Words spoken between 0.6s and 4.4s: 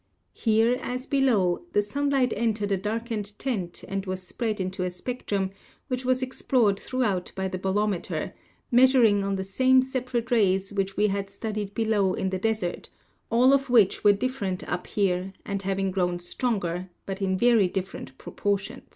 as below, the sunlight entered a darkened tent and was